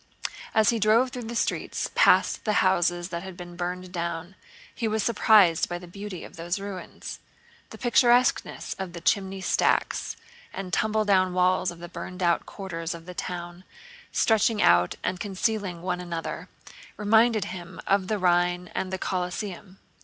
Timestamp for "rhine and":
18.17-18.91